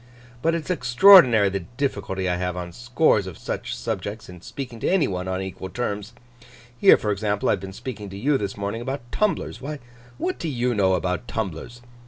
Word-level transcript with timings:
'But 0.41 0.55
it's 0.55 0.71
extraordinary 0.71 1.49
the 1.49 1.59
difficulty 1.77 2.27
I 2.27 2.37
have 2.37 2.57
on 2.57 2.71
scores 2.73 3.27
of 3.27 3.37
such 3.37 3.75
subjects, 3.77 4.29
in 4.29 4.41
speaking 4.41 4.79
to 4.79 4.89
any 4.89 5.07
one 5.07 5.27
on 5.27 5.43
equal 5.43 5.69
terms. 5.69 6.13
Here, 6.75 6.97
for 6.97 7.11
example, 7.11 7.49
I 7.49 7.51
have 7.51 7.59
been 7.59 7.71
speaking 7.71 8.09
to 8.09 8.17
you 8.17 8.39
this 8.39 8.57
morning 8.57 8.81
about 8.81 9.11
tumblers. 9.11 9.61
Why, 9.61 9.77
what 10.17 10.39
do 10.39 10.49
you 10.49 10.73
know 10.73 10.95
about 10.95 11.27
tumblers? 11.27 11.83